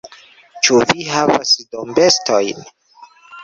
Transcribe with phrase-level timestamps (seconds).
[0.67, 2.69] Ĉu vi havas dombestojn?